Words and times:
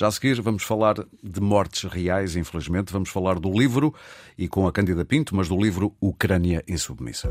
Já 0.00 0.06
a 0.06 0.10
seguir 0.10 0.40
vamos 0.40 0.62
falar 0.62 0.94
de 1.22 1.40
mortes 1.42 1.82
reais, 1.84 2.34
infelizmente. 2.34 2.90
Vamos 2.90 3.10
falar 3.10 3.38
do 3.38 3.52
livro 3.52 3.94
e 4.38 4.48
com 4.48 4.66
a 4.66 4.72
Cândida 4.72 5.04
Pinto, 5.04 5.36
mas 5.36 5.46
do 5.46 5.62
livro 5.62 5.94
Ucrânia 6.00 6.64
Insubmissa. 6.66 7.28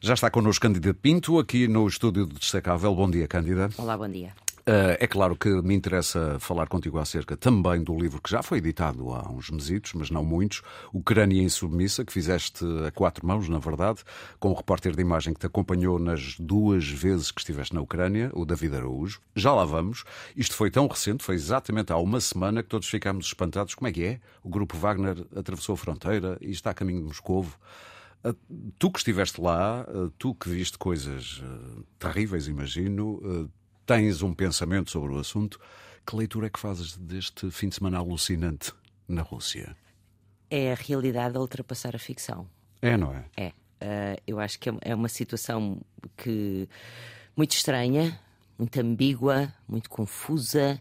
Já 0.00 0.14
está 0.14 0.30
connosco 0.30 0.62
Cândida 0.62 0.94
Pinto, 0.94 1.40
aqui 1.40 1.66
no 1.66 1.88
estúdio 1.88 2.28
de 2.28 2.34
Destacável. 2.36 2.94
Bom 2.94 3.10
dia, 3.10 3.26
Cândida. 3.26 3.70
Olá, 3.76 3.98
bom 3.98 4.08
dia. 4.08 4.32
Uh, 4.66 4.96
é 4.98 5.06
claro 5.06 5.36
que 5.36 5.48
me 5.60 5.74
interessa 5.74 6.38
falar 6.40 6.68
contigo 6.68 6.98
acerca 6.98 7.36
também 7.36 7.84
do 7.84 7.94
livro 7.94 8.18
que 8.18 8.30
já 8.30 8.42
foi 8.42 8.56
editado 8.58 9.10
há 9.12 9.30
uns 9.30 9.50
mesitos, 9.50 9.92
mas 9.92 10.10
não 10.10 10.24
muitos, 10.24 10.62
Ucrânia 10.90 11.42
Insubmissa, 11.42 12.02
que 12.02 12.10
fizeste 12.10 12.64
a 12.86 12.90
quatro 12.90 13.26
mãos, 13.26 13.46
na 13.46 13.58
verdade, 13.58 14.02
com 14.40 14.48
o 14.48 14.54
repórter 14.54 14.96
de 14.96 15.02
imagem 15.02 15.34
que 15.34 15.40
te 15.40 15.44
acompanhou 15.44 15.98
nas 15.98 16.36
duas 16.38 16.88
vezes 16.88 17.30
que 17.30 17.42
estiveste 17.42 17.74
na 17.74 17.82
Ucrânia, 17.82 18.30
o 18.32 18.46
David 18.46 18.76
Araújo. 18.76 19.20
Já 19.36 19.52
lá 19.52 19.66
vamos. 19.66 20.02
Isto 20.34 20.56
foi 20.56 20.70
tão 20.70 20.86
recente, 20.86 21.22
foi 21.22 21.34
exatamente 21.34 21.92
há 21.92 21.98
uma 21.98 22.18
semana 22.18 22.62
que 22.62 22.70
todos 22.70 22.88
ficámos 22.88 23.26
espantados. 23.26 23.74
Como 23.74 23.88
é 23.88 23.92
que 23.92 24.02
é? 24.02 24.20
O 24.42 24.48
grupo 24.48 24.78
Wagner 24.78 25.26
atravessou 25.36 25.74
a 25.74 25.76
fronteira 25.76 26.38
e 26.40 26.50
está 26.50 26.70
a 26.70 26.74
caminho 26.74 27.00
de 27.00 27.08
Moscovo. 27.08 27.58
Ah, 28.24 28.34
tu 28.78 28.90
que 28.90 28.98
estiveste 28.98 29.42
lá, 29.42 29.82
ah, 29.86 30.10
tu 30.16 30.34
que 30.34 30.48
viste 30.48 30.78
coisas 30.78 31.42
terríveis, 31.98 32.48
imagino, 32.48 33.50
tens 33.86 34.22
um 34.22 34.34
pensamento 34.34 34.90
sobre 34.90 35.12
o 35.12 35.18
assunto. 35.18 35.58
Que 36.06 36.16
leitura 36.16 36.46
é 36.46 36.50
que 36.50 36.58
fazes 36.58 36.96
deste 36.96 37.50
fim 37.50 37.68
de 37.68 37.76
semana 37.76 37.98
alucinante 37.98 38.72
na 39.08 39.22
Rússia? 39.22 39.76
É 40.50 40.72
a 40.72 40.74
realidade 40.74 41.36
a 41.36 41.40
ultrapassar 41.40 41.96
a 41.96 41.98
ficção. 41.98 42.48
É, 42.82 42.96
não 42.96 43.14
é? 43.14 43.24
É. 43.36 43.48
Uh, 43.48 44.22
eu 44.26 44.38
acho 44.38 44.58
que 44.58 44.68
é, 44.68 44.72
é 44.82 44.94
uma 44.94 45.08
situação 45.08 45.80
que 46.16 46.68
muito 47.36 47.52
estranha, 47.52 48.18
muito 48.58 48.78
ambígua, 48.80 49.52
muito 49.66 49.90
confusa 49.90 50.80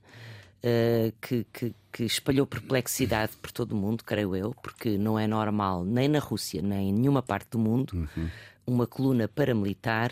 uh, 0.64 1.14
que, 1.22 1.46
que, 1.52 1.76
que, 1.92 2.04
espalhou 2.04 2.46
perplexidade 2.46 3.36
por 3.38 3.52
todo 3.52 3.72
o 3.72 3.76
mundo, 3.76 4.04
creio 4.04 4.36
eu, 4.36 4.54
porque 4.62 4.98
não 4.98 5.18
é 5.18 5.28
normal, 5.28 5.84
nem 5.84 6.08
na 6.08 6.20
Rússia, 6.20 6.62
nem 6.62 6.90
em 6.90 6.94
nenhuma 6.94 7.22
parte 7.22 7.50
do 7.52 7.60
mundo, 7.60 7.94
uhum. 7.94 8.30
uma 8.66 8.86
coluna 8.86 9.28
paramilitar 9.28 10.12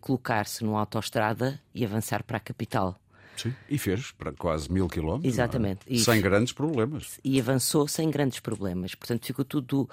colocar-se 0.00 0.64
numa 0.64 0.80
autoestrada 0.80 1.60
e 1.74 1.84
avançar 1.84 2.22
para 2.22 2.36
a 2.36 2.40
capital. 2.40 3.00
Sim, 3.36 3.54
e 3.68 3.78
fez 3.78 4.12
para 4.12 4.32
quase 4.32 4.70
mil 4.70 4.86
quilómetros. 4.86 5.24
É? 5.24 5.28
Exatamente. 5.28 5.80
É? 5.88 5.96
Sem 5.96 6.20
grandes 6.20 6.52
problemas. 6.52 7.18
E 7.24 7.40
avançou 7.40 7.88
sem 7.88 8.10
grandes 8.10 8.40
problemas. 8.40 8.94
Portanto, 8.94 9.26
ficou 9.26 9.44
tudo. 9.44 9.88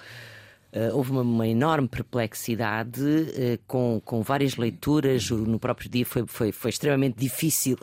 Uh, 0.70 0.94
houve 0.94 1.12
uma, 1.12 1.22
uma, 1.22 1.48
enorme 1.48 1.88
perplexidade 1.88 3.00
uh, 3.00 3.58
com, 3.66 4.02
com 4.04 4.22
várias 4.22 4.56
leituras. 4.56 5.30
No 5.30 5.58
próprio 5.58 5.88
dia 5.88 6.04
foi, 6.04 6.26
foi, 6.26 6.52
foi 6.52 6.68
extremamente 6.68 7.18
difícil 7.18 7.78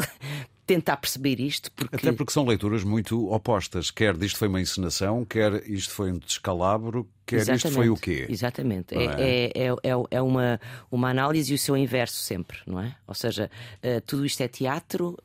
tentar 0.66 0.98
perceber 0.98 1.40
isto. 1.40 1.72
Porque... 1.72 1.96
Até 1.96 2.12
porque 2.12 2.32
são 2.32 2.46
leituras 2.46 2.84
muito 2.84 3.32
opostas. 3.32 3.92
Quer 3.92 4.18
disto 4.18 4.38
foi 4.38 4.48
uma 4.48 4.62
encenação, 4.62 5.24
quer 5.24 5.68
isto 5.70 5.94
foi 5.94 6.12
um 6.12 6.18
descalabro, 6.18 7.08
quer 7.26 7.38
Exatamente. 7.38 7.66
isto 7.68 7.76
foi 7.76 7.90
o 7.90 7.96
quê? 7.96 8.26
Exatamente. 8.30 8.96
É? 8.96 9.06
É, 9.06 9.46
é, 9.46 9.68
é, 9.68 9.92
é, 10.12 10.22
uma, 10.22 10.60
uma 10.92 11.10
análise 11.10 11.52
e 11.52 11.56
o 11.56 11.60
seu 11.60 11.78
inverso 11.78 12.22
sempre, 12.22 12.58
não 12.66 12.80
é? 12.80 12.96
Ou 13.08 13.14
seja, 13.14 13.50
uh, 13.84 14.02
tudo 14.02 14.26
isto 14.26 14.42
é 14.42 14.48
teatro. 14.48 15.18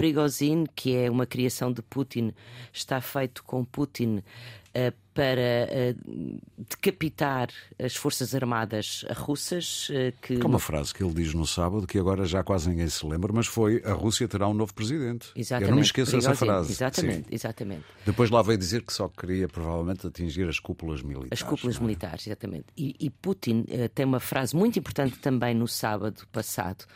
Prigozhin, 0.00 0.64
que 0.74 0.96
é 0.96 1.10
uma 1.10 1.26
criação 1.26 1.70
de 1.70 1.82
Putin, 1.82 2.32
está 2.72 3.02
feito 3.02 3.44
com 3.44 3.62
Putin 3.62 4.22
uh, 4.70 4.94
para 5.12 5.68
uh, 5.68 6.40
decapitar 6.70 7.48
as 7.78 7.94
forças 7.94 8.34
armadas 8.34 9.04
russas. 9.14 9.90
Uh, 9.90 10.18
que... 10.22 10.38
Com 10.38 10.48
uma 10.48 10.58
frase 10.58 10.94
que 10.94 11.04
ele 11.04 11.12
diz 11.12 11.34
no 11.34 11.46
sábado, 11.46 11.86
que 11.86 11.98
agora 11.98 12.24
já 12.24 12.42
quase 12.42 12.70
ninguém 12.70 12.88
se 12.88 13.04
lembra, 13.04 13.30
mas 13.30 13.46
foi 13.46 13.82
a 13.84 13.92
Rússia 13.92 14.26
terá 14.26 14.48
um 14.48 14.54
novo 14.54 14.72
presidente. 14.72 15.32
Exatamente. 15.36 15.68
Eu 15.68 15.70
não 15.72 15.76
me 15.76 15.82
esqueço 15.82 16.12
dessa 16.12 16.34
frase. 16.34 16.72
Exatamente, 16.72 17.28
Sim. 17.28 17.34
exatamente. 17.34 17.84
Depois 18.06 18.30
lá 18.30 18.40
veio 18.40 18.56
dizer 18.56 18.82
que 18.82 18.94
só 18.94 19.06
queria 19.06 19.48
provavelmente 19.48 20.06
atingir 20.06 20.48
as 20.48 20.58
cúpulas 20.58 21.02
militares. 21.02 21.32
As 21.32 21.42
cúpulas 21.42 21.76
é? 21.76 21.80
militares, 21.80 22.26
exatamente. 22.26 22.64
E, 22.74 22.96
e 22.98 23.10
Putin 23.10 23.66
tem 23.94 24.06
uma 24.06 24.20
frase 24.20 24.56
muito 24.56 24.78
importante 24.78 25.18
também 25.18 25.54
no 25.54 25.68
sábado 25.68 26.26
passado 26.32 26.86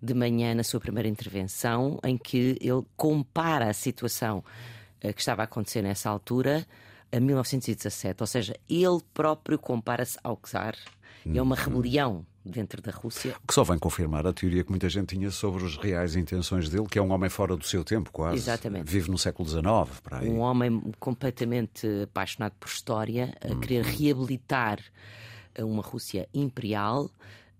de 0.00 0.14
manhã 0.14 0.54
na 0.54 0.62
sua 0.62 0.80
primeira 0.80 1.08
intervenção, 1.08 1.98
em 2.04 2.16
que 2.16 2.56
ele 2.60 2.84
compara 2.96 3.68
a 3.68 3.72
situação 3.72 4.44
uh, 5.04 5.12
que 5.12 5.20
estava 5.20 5.42
a 5.42 5.44
acontecer 5.44 5.82
nessa 5.82 6.08
altura 6.08 6.66
a 7.10 7.20
1917. 7.20 8.22
Ou 8.22 8.26
seja, 8.26 8.56
ele 8.68 9.00
próprio 9.12 9.58
compara-se 9.58 10.18
ao 10.22 10.36
czar. 10.36 10.74
É 11.26 11.42
uma 11.42 11.56
uhum. 11.56 11.62
rebelião 11.62 12.26
dentro 12.44 12.80
da 12.80 12.90
Rússia. 12.90 13.34
O 13.44 13.46
que 13.46 13.52
só 13.52 13.62
vem 13.62 13.78
confirmar 13.78 14.26
a 14.26 14.32
teoria 14.32 14.64
que 14.64 14.70
muita 14.70 14.88
gente 14.88 15.14
tinha 15.14 15.30
sobre 15.30 15.64
as 15.66 15.76
reais 15.76 16.16
intenções 16.16 16.68
dele, 16.68 16.86
que 16.86 16.98
é 16.98 17.02
um 17.02 17.12
homem 17.12 17.28
fora 17.28 17.56
do 17.56 17.64
seu 17.64 17.84
tempo, 17.84 18.10
quase. 18.10 18.36
Exatamente. 18.36 18.90
Vive 18.90 19.10
no 19.10 19.18
século 19.18 19.46
XIX, 19.46 20.00
para 20.02 20.18
aí. 20.20 20.28
Um 20.28 20.38
homem 20.38 20.80
completamente 20.98 21.86
apaixonado 22.04 22.54
por 22.58 22.68
história, 22.68 23.34
a 23.44 23.48
uhum. 23.48 23.60
querer 23.60 23.84
reabilitar 23.84 24.78
uma 25.58 25.82
Rússia 25.82 26.28
imperial 26.32 27.10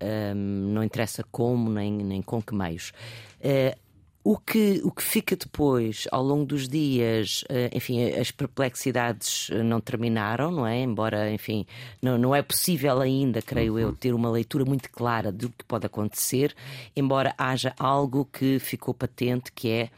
um, 0.03 0.73
não 0.73 0.83
interessa 0.83 1.25
como 1.31 1.71
nem, 1.71 1.93
nem 1.93 2.23
com 2.23 2.43
que 2.43 2.55
meios. 2.55 2.93
Uh, 3.41 3.77
o 4.25 4.37
que, 4.37 4.83
o 4.85 4.91
que 4.91 5.03
fica 5.03 5.35
depois, 5.37 6.07
ao 6.13 6.23
longo 6.23 6.45
dos 6.45 6.69
dias, 6.69 7.45
uh, 7.45 7.75
enfim, 7.75 8.13
as 8.13 8.31
perplexidades 8.31 9.49
eh, 9.51 9.63
não 9.63 9.81
terminaram, 9.81 10.51
não 10.51 10.67
é? 10.67 10.81
Embora, 10.81 11.33
enfim, 11.33 11.65
não, 12.03 12.19
não 12.19 12.35
é 12.35 12.43
possível 12.43 13.01
ainda, 13.01 13.41
creio 13.41 13.75
uhum. 13.75 13.79
eu, 13.79 13.93
ter 13.95 14.13
uma 14.13 14.31
leitura 14.31 14.67
muito 14.67 14.91
clara 14.91 15.33
do 15.33 15.49
que 15.49 15.65
pode 15.65 15.87
acontecer, 15.87 16.55
embora 16.95 17.35
haja 17.39 17.73
algo 17.79 18.29
que 18.31 18.59
ficou 18.59 18.93
patente, 18.93 19.51
que 19.51 19.71
é 19.71 19.91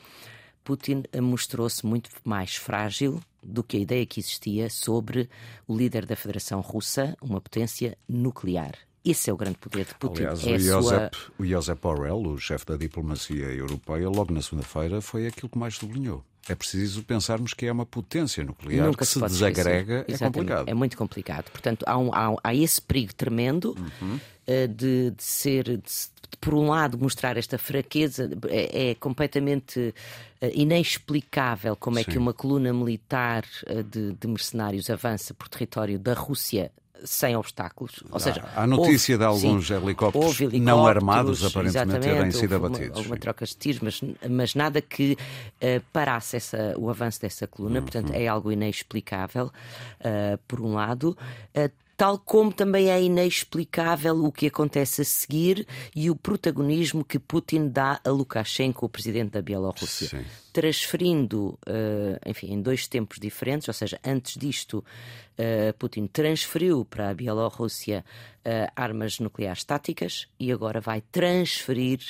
Putin 0.62 1.03
mostrou-se 1.21 1.84
muito 1.84 2.11
mais 2.22 2.55
frágil 2.55 3.21
do 3.43 3.65
que 3.65 3.78
a 3.78 3.81
ideia 3.81 4.06
que 4.06 4.21
existia 4.21 4.71
sobre 4.71 5.28
o 5.67 5.77
líder 5.77 6.06
da 6.06 6.15
Federação 6.15 6.61
Russa, 6.61 7.17
uma 7.21 7.41
potência 7.41 7.99
nuclear. 8.09 8.75
Esse 9.05 9.31
é 9.31 9.33
o 9.33 9.37
grande 9.37 9.56
poder 9.56 9.87
de 9.87 9.94
Putin. 9.94 10.22
Aliás, 10.22 10.44
é 10.44 10.53
o, 10.53 10.59
Josep, 10.59 11.16
sua... 11.16 11.33
o 11.38 11.47
Josep 11.47 11.81
Borrell, 11.81 12.22
o 12.22 12.38
chefe 12.38 12.66
da 12.66 12.77
diplomacia 12.77 13.47
europeia, 13.47 14.09
logo 14.09 14.33
na 14.33 14.43
segunda-feira, 14.43 15.00
foi 15.00 15.27
aquilo 15.27 15.49
que 15.49 15.59
mais 15.59 15.77
sublinhou. 15.77 16.22
É 16.49 16.55
preciso 16.55 17.03
pensarmos 17.05 17.55
que 17.55 17.66
é 17.66 17.72
uma 17.72 17.87
potência 17.87 18.43
nuclear 18.43 18.87
Nunca 18.87 18.99
que 18.99 19.06
se, 19.06 19.15
se 19.15 19.21
desagrega, 19.21 20.05
é 20.09 20.19
complicado. 20.19 20.69
É 20.69 20.75
muito 20.75 20.97
complicado. 20.97 21.50
Portanto, 21.50 21.84
há, 21.87 21.97
um, 21.97 22.11
há, 22.12 22.34
há 22.43 22.55
esse 22.55 22.81
perigo 22.81 23.15
tremendo 23.15 23.77
uhum. 23.78 24.16
uh, 24.16 24.69
de, 24.69 25.11
de, 25.11 25.22
ser, 25.22 25.65
de, 25.65 25.77
de, 25.77 26.37
por 26.41 26.55
um 26.55 26.69
lado, 26.69 26.99
mostrar 26.99 27.37
esta 27.37 27.56
fraqueza. 27.56 28.28
É, 28.49 28.91
é 28.91 28.94
completamente 28.94 29.94
uh, 30.43 30.47
inexplicável 30.53 31.77
como 31.77 31.99
é 31.99 32.03
Sim. 32.03 32.11
que 32.11 32.19
uma 32.19 32.32
coluna 32.32 32.72
militar 32.72 33.44
uh, 33.69 33.82
de, 33.82 34.12
de 34.12 34.27
mercenários 34.27 34.91
avança 34.91 35.32
por 35.32 35.49
território 35.49 35.99
da 35.99 36.15
Rússia 36.15 36.72
sem 37.05 37.37
obstáculos. 37.37 38.03
Ou 38.11 38.21
seja, 38.21 38.44
há 38.55 38.66
notícia 38.66 39.15
houve, 39.15 39.19
de 39.19 39.25
alguns 39.25 39.66
sim, 39.66 39.75
helicópteros, 39.75 40.41
helicópteros, 40.41 40.65
não 40.65 40.87
armados, 40.87 41.44
aparentemente 41.44 42.00
terem 42.00 42.31
sido 42.31 42.56
abatidos. 42.56 42.97
Houve 42.97 43.09
uma 43.09 43.16
troca 43.16 43.44
de 43.44 43.56
tiros, 43.56 43.81
mas, 43.81 44.00
mas 44.28 44.55
nada 44.55 44.81
que 44.81 45.12
uh, 45.15 45.83
parasse 45.93 46.37
essa, 46.37 46.75
o 46.77 46.91
avanço 46.91 47.21
dessa 47.21 47.47
coluna. 47.47 47.78
Uhum. 47.78 47.84
Portanto, 47.84 48.12
é 48.12 48.27
algo 48.27 48.53
inexplicável, 48.53 49.47
uh, 49.47 50.38
por 50.47 50.61
um 50.61 50.75
lado. 50.75 51.16
Uh, 51.56 51.71
tal 52.00 52.19
como 52.19 52.50
também 52.50 52.91
é 52.91 53.03
inexplicável 53.03 54.25
o 54.25 54.33
que 54.33 54.47
acontece 54.47 55.03
a 55.03 55.05
seguir 55.05 55.66
e 55.94 56.09
o 56.09 56.16
protagonismo 56.16 57.05
que 57.05 57.19
Putin 57.19 57.69
dá 57.69 58.00
a 58.03 58.09
Lukashenko, 58.09 58.87
o 58.87 58.88
presidente 58.88 59.33
da 59.33 59.43
Bielorrússia. 59.43 60.09
Sim. 60.09 60.25
Transferindo, 60.50 61.59
uh, 61.69 62.19
enfim, 62.25 62.55
em 62.55 62.62
dois 62.62 62.88
tempos 62.88 63.19
diferentes, 63.19 63.69
ou 63.69 63.75
seja, 63.75 64.00
antes 64.03 64.38
disto, 64.38 64.78
uh, 64.78 65.77
Putin 65.78 66.06
transferiu 66.06 66.87
para 66.87 67.11
a 67.11 67.15
Bielorrússia 67.15 68.03
uh, 68.47 68.72
armas 68.75 69.19
nucleares 69.19 69.62
táticas 69.62 70.27
e 70.38 70.50
agora 70.50 70.81
vai 70.81 71.03
transferir 71.12 72.00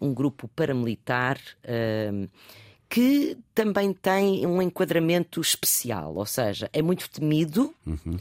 um 0.00 0.14
grupo 0.14 0.46
paramilitar 0.46 1.40
que 2.88 3.36
também 3.52 3.92
tem 3.92 4.46
um 4.46 4.62
enquadramento 4.62 5.40
especial, 5.40 6.14
ou 6.14 6.24
seja, 6.24 6.70
é 6.72 6.80
muito 6.80 7.10
temido. 7.10 7.74
Uhum 7.84 8.16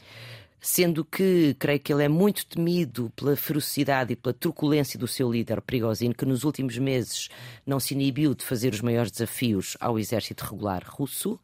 sendo 0.59 1.05
que 1.05 1.55
creio 1.59 1.79
que 1.79 1.93
ele 1.93 2.03
é 2.03 2.07
muito 2.07 2.45
temido 2.45 3.11
pela 3.15 3.35
ferocidade 3.35 4.13
e 4.13 4.15
pela 4.15 4.33
truculência 4.33 4.99
do 4.99 5.07
seu 5.07 5.31
líder 5.31 5.61
Prigozhin, 5.61 6.11
que 6.11 6.25
nos 6.25 6.43
últimos 6.43 6.77
meses 6.77 7.29
não 7.65 7.79
se 7.79 7.93
inibiu 7.93 8.33
de 8.33 8.43
fazer 8.43 8.73
os 8.73 8.81
maiores 8.81 9.11
desafios 9.11 9.77
ao 9.79 9.99
exército 9.99 10.43
regular 10.43 10.83
russo. 10.87 11.39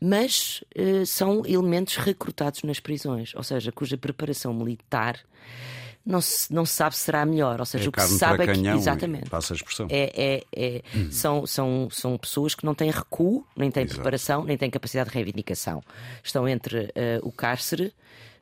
mas 0.00 0.64
uh, 0.78 1.04
são 1.04 1.44
elementos 1.44 1.96
recrutados 1.96 2.62
nas 2.62 2.80
prisões, 2.80 3.34
ou 3.34 3.42
seja, 3.42 3.72
cuja 3.72 3.98
preparação 3.98 4.54
militar 4.54 5.20
não 6.06 6.20
se, 6.20 6.52
não 6.52 6.64
se 6.64 6.72
sabe 6.72 6.94
se 6.96 7.02
será 7.02 7.26
melhor. 7.26 7.58
Ou 7.58 7.66
seja, 7.66 7.86
é 7.86 7.88
o 7.88 7.92
que 7.92 8.00
se 8.00 8.16
sabe 8.16 8.44
é 8.44 8.54
que. 8.54 8.68
Exatamente. 8.68 9.28
Passa 9.28 9.52
a 9.52 9.56
expressão. 9.56 9.88
É, 9.90 10.12
é, 10.14 10.44
é 10.54 10.82
hum. 10.94 11.10
são, 11.10 11.46
são, 11.46 11.88
são 11.90 12.16
pessoas 12.16 12.54
que 12.54 12.64
não 12.64 12.74
têm 12.74 12.90
recuo, 12.90 13.44
nem 13.56 13.70
têm 13.70 13.82
Exato. 13.82 13.96
preparação, 13.96 14.44
nem 14.44 14.56
têm 14.56 14.70
capacidade 14.70 15.10
de 15.10 15.14
reivindicação. 15.16 15.82
Estão 16.22 16.48
entre 16.48 16.84
uh, 16.84 16.90
o 17.22 17.32
cárcere. 17.32 17.92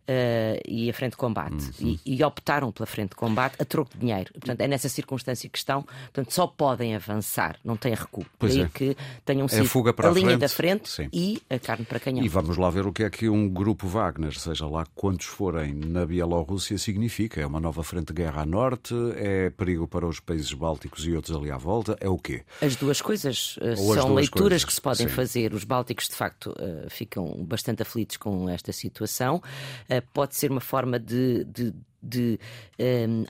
Uh, 0.08 0.60
e 0.66 0.90
a 0.90 0.94
frente 0.94 1.12
de 1.12 1.16
combate. 1.16 1.70
Uhum. 1.80 1.98
E, 2.04 2.16
e, 2.16 2.24
optaram 2.24 2.70
pela 2.72 2.86
frente 2.86 3.10
de 3.10 3.16
combate 3.16 3.56
a 3.58 3.64
troco 3.64 3.92
de 3.92 3.98
dinheiro. 3.98 4.32
Portanto, 4.32 4.60
é 4.60 4.68
nessa 4.68 4.88
circunstância 4.88 5.48
que 5.48 5.58
estão. 5.58 5.82
Portanto, 5.82 6.32
só 6.32 6.46
podem 6.46 6.94
avançar, 6.94 7.58
não 7.64 7.76
têm 7.76 7.94
recuo. 7.94 8.24
Pois 8.38 8.56
é. 8.56 8.68
que 8.72 8.96
tenham 9.24 9.48
sido 9.48 9.62
é 9.62 9.66
a, 9.66 9.68
fuga 9.68 9.92
para 9.92 10.08
a, 10.08 10.10
a 10.10 10.14
linha 10.14 10.28
frente. 10.28 10.40
da 10.40 10.48
frente 10.48 10.88
Sim. 10.88 11.08
e 11.12 11.42
a 11.48 11.58
carne 11.58 11.84
para 11.84 12.00
canhão. 12.00 12.24
E 12.24 12.28
vamos 12.28 12.56
lá 12.56 12.70
ver 12.70 12.86
o 12.86 12.92
que 12.92 13.04
é 13.04 13.10
que 13.10 13.28
um 13.28 13.48
grupo 13.48 13.86
Wagner, 13.86 14.38
seja 14.38 14.66
lá 14.66 14.86
quantos 14.94 15.26
forem, 15.26 15.74
na 15.74 16.06
Bielorrússia 16.06 16.78
significa. 16.78 17.40
É 17.40 17.46
uma 17.46 17.60
nova 17.60 17.82
frente 17.82 18.06
de 18.08 18.14
guerra 18.14 18.42
a 18.42 18.46
norte? 18.46 18.94
É 19.16 19.50
perigo 19.50 19.86
para 19.86 20.06
os 20.06 20.20
países 20.20 20.52
bálticos 20.52 21.06
e 21.06 21.12
outros 21.12 21.36
ali 21.36 21.50
à 21.50 21.56
volta? 21.56 21.96
É 22.00 22.08
o 22.08 22.18
quê? 22.18 22.42
As 22.60 22.76
duas 22.76 23.00
coisas 23.00 23.56
uh, 23.56 23.76
são 23.76 24.08
duas 24.08 24.14
leituras 24.14 24.30
coisas. 24.30 24.64
que 24.64 24.72
se 24.72 24.80
podem 24.80 25.08
Sim. 25.08 25.14
fazer. 25.14 25.54
Os 25.54 25.64
bálticos, 25.64 26.08
de 26.08 26.14
facto, 26.14 26.50
uh, 26.50 26.88
ficam 26.90 27.26
bastante 27.44 27.82
aflitos 27.82 28.16
com 28.16 28.48
esta 28.48 28.72
situação. 28.72 29.42
Uh, 29.88 29.94
pode 30.00 30.35
ser 30.35 30.50
uma 30.50 30.61
forma 30.61 30.99
de, 30.99 31.44
de, 31.44 31.75
de 32.02 32.41
um, 32.79 33.25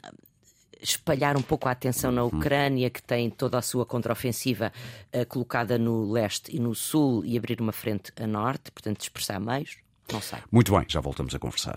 espalhar 0.81 1.37
um 1.37 1.43
pouco 1.43 1.69
a 1.69 1.73
atenção 1.73 2.13
na 2.13 2.23
uhum. 2.23 2.29
Ucrânia, 2.29 2.91
que 2.91 3.03
tem 3.03 3.31
toda 3.31 3.59
a 3.59 3.63
sua 3.63 3.87
contraofensiva 3.87 4.73
uh, 5.13 5.27
colocada 5.27 5.79
no 5.79 6.11
leste 6.11 6.55
e 6.55 6.61
no 6.61 6.75
sul, 6.75 7.25
e 7.25 7.37
abrir 7.37 7.61
uma 7.61 7.73
frente 7.73 8.13
a 8.21 8.27
norte, 8.27 8.71
portanto, 8.71 8.99
dispersar 8.99 9.41
meios. 9.41 9.77
Não 10.13 10.21
sei. 10.21 10.39
Muito 10.53 10.77
bem, 10.77 10.85
já 10.89 11.01
voltamos 11.01 11.35
a 11.35 11.39
conversar. 11.39 11.77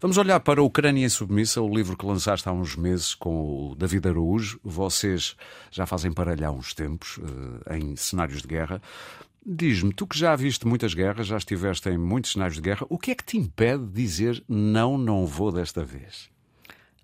Vamos 0.00 0.16
olhar 0.16 0.38
para 0.38 0.60
a 0.60 0.64
Ucrânia 0.64 1.04
em 1.04 1.08
Submissa, 1.08 1.60
o 1.60 1.74
livro 1.74 1.96
que 1.96 2.06
lançaste 2.06 2.48
há 2.48 2.52
uns 2.52 2.76
meses 2.76 3.16
com 3.16 3.70
o 3.70 3.74
David 3.74 4.06
Araújo. 4.06 4.60
Vocês 4.62 5.34
já 5.72 5.86
fazem 5.86 6.12
paralhar 6.12 6.52
uns 6.52 6.72
tempos 6.72 7.18
uh, 7.18 7.74
em 7.74 7.96
cenários 7.96 8.42
de 8.42 8.46
guerra. 8.46 8.80
Diz-me, 9.44 9.92
tu 9.92 10.06
que 10.06 10.16
já 10.16 10.36
viste 10.36 10.68
muitas 10.68 10.94
guerras, 10.94 11.26
já 11.26 11.36
estiveste 11.36 11.88
em 11.88 11.98
muitos 11.98 12.32
cenários 12.32 12.54
de 12.54 12.62
guerra, 12.62 12.86
o 12.88 12.96
que 12.96 13.10
é 13.10 13.14
que 13.16 13.24
te 13.24 13.36
impede 13.36 13.86
de 13.86 13.92
dizer 13.92 14.44
não, 14.48 14.96
não 14.96 15.26
vou 15.26 15.50
desta 15.50 15.82
vez? 15.82 16.30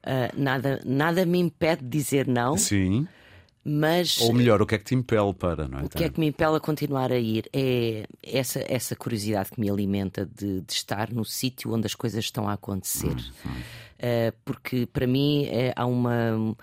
Uh, 0.06 0.30
nada, 0.40 0.80
nada 0.84 1.26
me 1.26 1.40
impede 1.40 1.82
de 1.82 1.88
dizer 1.88 2.28
não. 2.28 2.56
Sim. 2.56 3.08
Mas, 3.66 4.20
Ou 4.20 4.34
melhor, 4.34 4.60
o 4.60 4.66
que 4.66 4.74
é 4.74 4.78
que 4.78 4.84
te 4.84 4.94
impele 4.94 5.32
para, 5.32 5.66
não 5.66 5.78
é? 5.78 5.84
O 5.84 5.88
que 5.88 6.04
é 6.04 6.10
que 6.10 6.20
me 6.20 6.26
impele 6.26 6.56
a 6.56 6.60
continuar 6.60 7.10
a 7.10 7.18
ir 7.18 7.48
é 7.50 8.06
essa, 8.22 8.62
essa 8.68 8.94
curiosidade 8.94 9.52
que 9.52 9.58
me 9.58 9.70
alimenta 9.70 10.26
de, 10.26 10.60
de 10.60 10.72
estar 10.72 11.10
no 11.10 11.24
sítio 11.24 11.72
onde 11.72 11.86
as 11.86 11.94
coisas 11.94 12.22
estão 12.22 12.46
a 12.46 12.52
acontecer. 12.52 13.14
Uhum. 13.14 13.52
Uh, 13.52 14.36
porque 14.44 14.86
para 14.86 15.06
mim 15.06 15.46
é, 15.46 15.72
há 15.74 15.86
uma. 15.86 16.54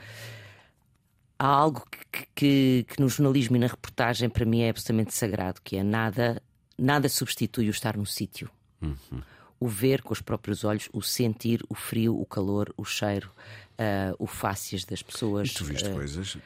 Há 1.40 1.48
algo 1.48 1.84
que, 1.90 2.28
que, 2.36 2.86
que, 2.88 3.02
no 3.02 3.10
jornalismo 3.10 3.56
e 3.56 3.60
na 3.60 3.66
reportagem 3.66 4.30
para 4.30 4.46
mim 4.46 4.62
é 4.62 4.70
absolutamente 4.70 5.16
sagrado, 5.16 5.60
que 5.64 5.78
é 5.78 5.82
nada, 5.82 6.40
nada 6.78 7.10
substitui 7.10 7.68
o 7.68 7.72
estar 7.72 7.98
no 7.98 8.06
sítio. 8.06 8.48
Uhum. 8.80 9.24
O 9.60 9.68
ver 9.68 10.04
com 10.04 10.14
os 10.14 10.22
próprios 10.22 10.64
olhos, 10.64 10.88
o 10.94 11.02
sentir, 11.02 11.64
o 11.68 11.74
frio, 11.74 12.20
o 12.20 12.28
calor, 12.28 12.72
o 12.78 12.86
cheiro, 12.86 13.32
uh, 13.72 14.16
o 14.20 14.28
fácias 14.28 14.86
das 14.86 15.02
pessoas. 15.02 15.50
E 15.50 15.54
tu 15.56 15.66
viste 15.66 15.90
uh, 15.90 15.94
coisas 15.96 16.38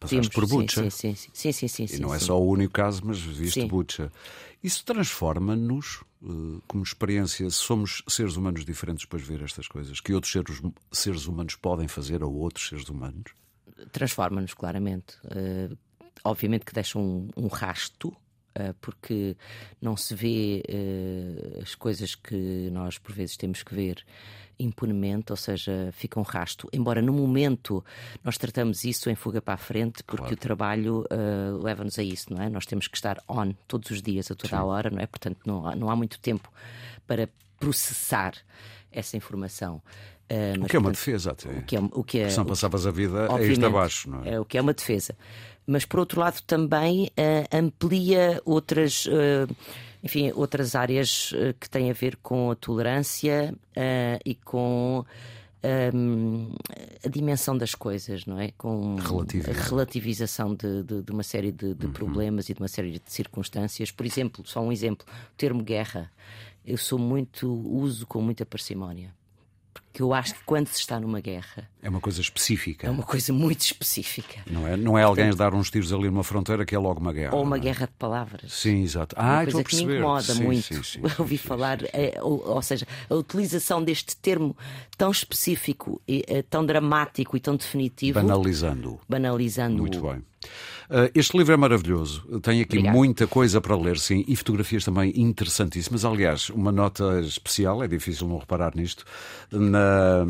passaste 0.00 0.34
por 0.34 0.46
Butcha. 0.46 0.90
Sim, 0.90 1.14
sim, 1.14 1.14
sim. 1.14 1.52
sim, 1.52 1.68
sim, 1.68 1.86
sim 1.86 1.96
e 1.96 1.98
não 2.00 2.14
é 2.14 2.18
só 2.18 2.40
o 2.40 2.48
único 2.48 2.72
caso, 2.72 3.02
mas 3.04 3.20
viste 3.20 3.64
Butcha. 3.66 4.10
Isso 4.62 4.84
transforma-nos 4.84 6.02
uh, 6.22 6.62
como 6.66 6.82
experiência. 6.82 7.48
Somos 7.50 8.02
seres 8.08 8.36
humanos 8.36 8.64
diferentes 8.64 9.04
depois 9.04 9.22
de 9.22 9.28
ver 9.28 9.42
estas 9.44 9.68
coisas 9.68 10.00
que 10.00 10.12
outros 10.12 10.32
seres, 10.32 10.60
seres 10.90 11.26
humanos 11.26 11.54
podem 11.54 11.86
fazer 11.86 12.24
ou 12.24 12.34
outros 12.34 12.68
seres 12.68 12.88
humanos? 12.88 13.32
Transforma-nos, 13.92 14.54
claramente. 14.54 15.16
Uh, 15.24 15.76
obviamente 16.24 16.64
que 16.64 16.74
deixa 16.74 16.98
um, 16.98 17.28
um 17.36 17.46
rasto 17.46 18.14
porque 18.80 19.36
não 19.80 19.96
se 19.96 20.14
vê 20.14 20.62
uh, 20.68 21.62
as 21.62 21.74
coisas 21.74 22.14
que 22.14 22.68
nós 22.70 22.98
por 22.98 23.14
vezes 23.14 23.36
temos 23.36 23.62
que 23.62 23.74
ver 23.74 24.04
impunemente, 24.58 25.32
ou 25.32 25.36
seja, 25.36 25.90
fica 25.92 26.20
um 26.20 26.22
rasto. 26.22 26.68
Embora 26.72 27.00
no 27.00 27.12
momento 27.12 27.82
nós 28.22 28.36
tratamos 28.36 28.84
isso 28.84 29.08
em 29.08 29.14
fuga 29.14 29.40
para 29.40 29.54
a 29.54 29.56
frente, 29.56 30.04
porque 30.04 30.22
claro. 30.22 30.34
o 30.34 30.36
trabalho 30.36 31.04
uh, 31.10 31.62
leva-nos 31.62 31.98
a 31.98 32.02
isso, 32.02 32.32
não 32.32 32.42
é? 32.42 32.50
Nós 32.50 32.66
temos 32.66 32.86
que 32.86 32.96
estar 32.96 33.22
on 33.28 33.52
todos 33.66 33.90
os 33.90 34.02
dias, 34.02 34.30
a 34.30 34.34
toda 34.34 34.50
Sim. 34.50 34.56
a 34.56 34.64
hora, 34.64 34.90
não 34.90 34.98
é? 34.98 35.06
Portanto, 35.06 35.38
não 35.46 35.74
não 35.74 35.90
há 35.90 35.96
muito 35.96 36.18
tempo 36.20 36.52
para 37.06 37.28
processar 37.58 38.34
essa 38.92 39.16
informação. 39.16 39.82
Uh, 40.30 40.62
o 40.62 40.66
que 40.66 40.76
é 40.76 40.78
uma 40.78 40.92
defesa 40.92 41.32
até. 41.32 41.48
O 41.50 41.62
que 41.62 41.76
é, 41.76 41.80
o 41.80 42.04
que 42.04 42.18
é, 42.20 42.36
não 42.36 42.44
passavas 42.44 42.86
a 42.86 42.92
vida 42.92 43.26
a 43.34 43.42
isto 43.42 43.66
abaixo, 43.66 44.08
não 44.08 44.24
é? 44.24 44.34
é? 44.34 44.40
O 44.40 44.44
que 44.44 44.56
é 44.56 44.60
uma 44.60 44.72
defesa. 44.72 45.16
Mas 45.66 45.84
por 45.84 45.98
outro 45.98 46.20
lado 46.20 46.40
também 46.46 47.06
uh, 47.06 47.56
amplia 47.56 48.40
outras. 48.44 49.06
Uh, 49.06 49.52
enfim, 50.02 50.32
outras 50.34 50.74
áreas 50.74 51.34
que 51.60 51.68
têm 51.68 51.90
a 51.90 51.92
ver 51.92 52.16
com 52.22 52.50
a 52.50 52.54
tolerância 52.54 53.54
e 54.24 54.34
com 54.34 55.04
um, 55.94 56.54
a 57.04 57.08
dimensão 57.10 57.54
das 57.54 57.74
coisas, 57.74 58.24
não 58.24 58.40
é? 58.40 58.50
Com 58.56 58.96
a 58.96 59.68
relativização 59.68 60.54
de, 60.54 60.82
de, 60.84 61.02
de 61.02 61.12
uma 61.12 61.22
série 61.22 61.52
de, 61.52 61.74
de 61.74 61.84
uhum. 61.84 61.92
problemas 61.92 62.48
e 62.48 62.54
de 62.54 62.62
uma 62.62 62.68
série 62.68 62.92
de 62.92 63.02
circunstâncias. 63.04 63.90
Por 63.90 64.06
exemplo, 64.06 64.42
só 64.46 64.62
um 64.62 64.72
exemplo: 64.72 65.06
o 65.06 65.36
termo 65.36 65.62
guerra. 65.62 66.10
Eu 66.64 66.78
sou 66.78 66.98
muito, 66.98 67.46
uso 67.68 68.06
com 68.06 68.22
muita 68.22 68.46
parcimónia 68.46 69.12
que 69.92 70.02
eu 70.02 70.14
acho 70.14 70.34
que 70.34 70.44
quando 70.44 70.68
se 70.68 70.78
está 70.78 71.00
numa 71.00 71.20
guerra. 71.20 71.68
É 71.82 71.88
uma 71.88 72.00
coisa 72.00 72.20
específica. 72.20 72.86
É 72.86 72.90
uma 72.90 73.02
coisa 73.02 73.32
muito 73.32 73.62
específica. 73.62 74.40
Não 74.46 74.66
é, 74.66 74.76
não 74.76 74.96
é 74.96 75.02
alguém 75.02 75.26
Portanto, 75.26 75.38
dar 75.38 75.54
uns 75.54 75.70
tiros 75.70 75.92
ali 75.92 76.04
numa 76.04 76.22
fronteira 76.22 76.64
que 76.64 76.74
é 76.74 76.78
logo 76.78 77.00
uma 77.00 77.12
guerra. 77.12 77.34
Ou 77.34 77.42
uma 77.42 77.56
é? 77.56 77.60
guerra 77.60 77.86
de 77.86 77.92
palavras. 77.98 78.52
Sim, 78.52 78.82
exato. 78.82 79.16
Ah, 79.18 79.40
uma 79.40 79.44
coisa 79.44 79.64
que 79.64 79.76
me 79.76 79.94
incomoda 79.94 80.22
sim, 80.22 80.44
muito 80.44 80.62
sim, 80.62 80.82
sim, 80.82 81.00
ouvir 81.18 81.38
falar. 81.38 81.78
É, 81.92 82.18
ou, 82.22 82.46
ou, 82.46 82.62
seja, 82.62 82.86
a 83.08 83.14
utilização 83.14 83.82
deste 83.82 84.16
termo 84.16 84.56
tão 84.96 85.10
específico, 85.10 86.00
e, 86.06 86.24
é, 86.28 86.42
tão 86.42 86.64
dramático 86.64 87.36
e 87.36 87.40
tão 87.40 87.56
definitivo. 87.56 88.20
Banalizando. 88.20 89.00
Banalizando. 89.08 89.78
Muito 89.78 90.00
bem. 90.00 90.22
Uh, 90.90 91.10
este 91.14 91.36
livro 91.36 91.52
é 91.52 91.56
maravilhoso, 91.56 92.22
tem 92.40 92.60
aqui 92.60 92.78
Obrigada. 92.78 92.96
muita 92.96 93.26
coisa 93.26 93.60
para 93.60 93.76
ler, 93.76 93.98
sim, 93.98 94.24
e 94.26 94.34
fotografias 94.34 94.84
também 94.84 95.12
interessantíssimas. 95.14 96.04
Aliás, 96.04 96.50
uma 96.50 96.72
nota 96.72 97.20
especial, 97.20 97.82
é 97.82 97.86
difícil 97.86 98.26
não 98.26 98.38
reparar 98.38 98.74
nisto, 98.74 99.04
na, 99.52 100.26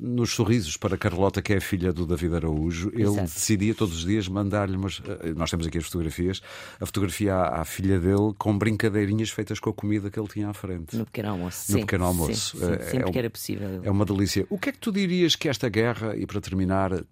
nos 0.00 0.30
sorrisos 0.30 0.76
para 0.76 0.96
Carlota, 0.96 1.42
que 1.42 1.52
é 1.52 1.56
a 1.56 1.60
filha 1.60 1.92
do 1.92 2.06
David 2.06 2.36
Araújo. 2.36 2.90
Ele 2.94 3.02
Exato. 3.02 3.22
decidia 3.22 3.74
todos 3.74 3.96
os 3.96 4.04
dias 4.04 4.28
mandar-lhe 4.28 4.76
umas. 4.76 5.00
Uh, 5.00 5.34
nós 5.36 5.50
temos 5.50 5.66
aqui 5.66 5.78
as 5.78 5.84
fotografias, 5.84 6.40
a 6.80 6.86
fotografia 6.86 7.34
à, 7.34 7.62
à, 7.62 7.64
filha 7.64 7.98
dele 7.98 8.32
com 8.38 8.56
brincadeirinhas 8.56 9.30
feitas 9.30 9.58
com 9.58 9.70
a 9.70 9.72
comida 9.72 10.10
que 10.10 10.18
ele 10.18 10.28
tinha 10.28 10.48
à 10.48 10.54
frente. 10.54 10.96
No 10.96 11.04
pequeno 11.04 11.30
almoço. 11.30 11.72
No 11.72 11.78
sim, 11.78 11.80
pequeno 11.84 12.04
almoço. 12.04 12.56
Sim, 12.56 12.66
sim, 12.66 12.72
é, 12.72 12.78
sempre 12.84 13.08
é, 13.08 13.12
que 13.12 13.18
era 13.18 13.30
possível. 13.30 13.80
É 13.82 13.90
uma 13.90 14.04
delícia. 14.04 14.46
O 14.48 14.58
que 14.58 14.68
é 14.68 14.72
que 14.72 14.78
tu 14.78 14.92
dirias 14.92 15.34
que 15.34 15.48
esta 15.48 15.68
guerra, 15.68 16.16
e 16.16 16.26
para 16.26 16.40
terminar, 16.40 17.04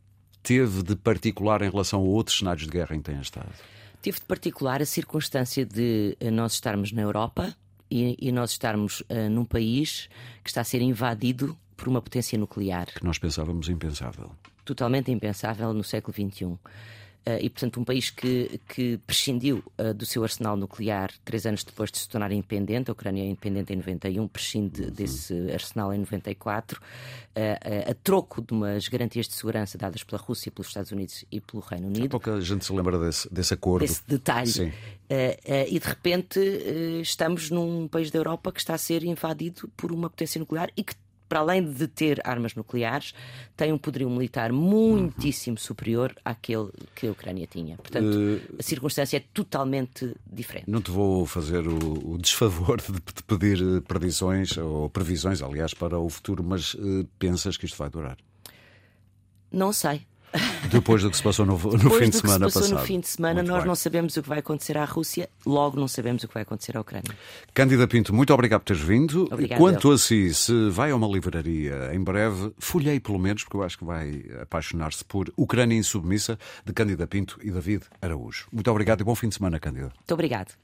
teve 0.43 0.83
de 0.83 0.97
particular 0.97 1.63
em 1.63 1.71
relação 1.71 2.01
a 2.01 2.03
outros 2.03 2.39
cenários 2.39 2.65
de 2.67 2.71
guerra 2.71 2.95
em 2.95 2.99
que 2.99 3.11
tem 3.11 3.21
estado? 3.21 3.53
Teve 4.03 4.19
de 4.19 4.25
particular 4.25 4.81
a 4.81 4.87
circunstância 4.87 5.65
de 5.65 6.17
eh, 6.19 6.31
nós 6.31 6.55
estarmos 6.55 6.91
na 6.93 7.03
Europa 7.03 7.55
e, 7.91 8.17
e 8.19 8.33
nós 8.33 8.53
estarmos 8.53 9.01
uh, 9.03 9.29
num 9.31 9.45
país 9.45 10.09
que 10.43 10.51
está 10.51 10.61
a 10.61 10.65
ser 10.65 10.81
invadido 10.81 11.57
por 11.77 11.89
uma 11.89 12.01
potência 12.01 12.39
nuclear. 12.39 12.87
Que 12.87 13.05
nós 13.05 13.19
pensávamos 13.19 13.69
impensável. 13.69 14.31
Totalmente 14.65 15.11
impensável 15.11 15.75
no 15.75 15.83
século 15.83 16.15
XXI. 16.15 16.57
Uh, 17.27 17.37
e, 17.39 17.51
portanto, 17.51 17.79
um 17.79 17.85
país 17.85 18.09
que, 18.09 18.59
que 18.67 18.97
prescindiu 19.07 19.63
uh, 19.79 19.93
do 19.93 20.07
seu 20.07 20.23
arsenal 20.23 20.57
nuclear 20.57 21.11
três 21.23 21.45
anos 21.45 21.63
depois 21.63 21.91
de 21.91 21.99
se 21.99 22.09
tornar 22.09 22.33
independente, 22.33 22.91
a 22.91 22.93
Ucrânia 22.93 23.23
é 23.23 23.27
independente 23.27 23.75
em 23.75 23.77
91, 23.77 24.27
prescinde 24.27 24.85
uhum. 24.85 24.91
desse 24.91 25.35
arsenal 25.53 25.93
em 25.93 25.99
94, 25.99 26.81
uh, 26.81 27.91
a 27.91 27.95
troco 28.03 28.41
de 28.41 28.55
umas 28.55 28.89
garantias 28.89 29.29
de 29.29 29.35
segurança 29.35 29.77
dadas 29.77 30.03
pela 30.03 30.21
Rússia, 30.21 30.51
pelos 30.51 30.69
Estados 30.69 30.93
Unidos 30.93 31.27
e 31.31 31.43
pelo 31.43 31.63
Reino 31.63 31.89
Unido. 31.89 32.07
Há 32.07 32.09
pouco 32.09 32.31
a 32.31 32.41
gente 32.41 32.65
se 32.65 32.73
lembra 32.73 32.99
desse, 32.99 33.33
desse 33.33 33.53
acordo. 33.53 33.87
Desse 33.87 34.03
detalhe. 34.07 34.51
Sim. 34.51 34.73
e, 35.69 35.79
de 35.79 35.87
repente, 35.87 36.41
estamos 37.03 37.51
num 37.51 37.87
país 37.87 38.11
da 38.11 38.19
Europa 38.19 38.51
que 38.51 38.61
está 38.61 38.75
a 38.75 38.79
ser 38.79 39.05
invadido 39.05 39.69
por 39.77 39.93
uma 39.93 40.09
potência 40.09 40.39
nuclear 40.39 40.71
e 40.75 40.83
que 40.83 40.95
para 41.31 41.39
além 41.39 41.63
de 41.63 41.87
ter 41.87 42.21
armas 42.25 42.57
nucleares, 42.57 43.15
tem 43.57 43.73
um 43.73 43.79
poderio 43.79 44.11
militar 44.11 44.53
muitíssimo 44.53 45.55
uhum. 45.55 45.63
superior 45.63 46.13
àquele 46.25 46.71
que 46.93 47.07
a 47.07 47.13
Ucrânia 47.13 47.47
tinha. 47.47 47.77
Portanto, 47.77 48.05
uh, 48.05 48.57
a 48.59 48.63
circunstância 48.65 49.17
é 49.17 49.21
totalmente 49.33 50.13
diferente. 50.27 50.69
Não 50.69 50.83
te 50.83 50.91
vou 50.91 51.25
fazer 51.25 51.69
o, 51.69 52.15
o 52.15 52.19
desfavor 52.19 52.81
de, 52.81 52.93
de, 52.93 53.23
pedir 53.23 53.81
predições, 53.83 54.59
ou 54.59 54.91
previsões, 54.91 55.41
aliás, 55.41 55.73
para 55.73 55.97
o 56.01 56.11
futuro, 56.11 56.43
mas 56.43 56.75
uh, 56.75 57.07
pensas 57.17 57.57
que 57.57 57.65
isto 57.65 57.79
vai 57.79 57.89
durar? 57.89 58.19
Não 59.53 59.73
sei. 59.73 60.03
Depois 60.71 61.03
do 61.03 61.11
que 61.11 61.17
se 61.17 61.23
passou 61.23 61.45
no, 61.45 61.55
no 61.59 61.91
fim 61.91 62.09
de 62.11 62.17
semana 62.17 62.47
passou 62.47 62.63
passado. 62.63 62.79
no 62.79 62.87
fim 62.87 63.01
de 63.01 63.09
semana, 63.09 63.35
Muito 63.37 63.49
nós 63.49 63.59
bem. 63.59 63.67
não 63.69 63.75
sabemos 63.75 64.17
o 64.17 64.23
que 64.23 64.29
vai 64.29 64.39
acontecer 64.39 64.79
à 64.79 64.85
Rússia, 64.85 65.29
logo 65.45 65.79
não 65.79 65.89
sabemos 65.89 66.23
o 66.23 66.29
que 66.29 66.35
vai 66.35 66.43
acontecer 66.45 66.77
à 66.77 66.81
Ucrânia. 66.81 67.11
Cândida 67.53 67.89
Pinto, 67.89 68.15
muito 68.15 68.33
obrigado 68.33 68.61
por 68.61 68.67
teres 68.67 68.83
vindo. 68.83 69.29
Obrigada, 69.31 69.61
Quanto 69.61 69.91
a 69.91 69.99
si, 69.99 70.33
se 70.33 70.71
vai 70.71 70.91
a 70.93 70.97
uma 70.97 71.09
livraria 71.09 71.91
em 71.93 72.03
breve, 72.03 72.53
folhei 72.59 73.01
pelo 73.01 73.19
menos, 73.19 73.43
porque 73.43 73.57
eu 73.57 73.63
acho 73.63 73.79
que 73.79 73.85
vai 73.85 74.23
apaixonar-se 74.43 75.05
por 75.05 75.33
Ucrânia 75.37 75.77
Insubmissa, 75.77 76.39
de 76.65 76.73
Cândida 76.73 77.07
Pinto 77.07 77.39
e 77.43 77.51
David 77.51 77.85
Araújo. 78.01 78.47
Muito 78.53 78.71
obrigado 78.71 79.01
e 79.01 79.05
bom 79.05 79.15
fim 79.15 79.29
de 79.29 79.35
semana, 79.35 79.59
Cândida. 79.59 79.87
Muito 79.97 80.15
obrigado. 80.15 80.53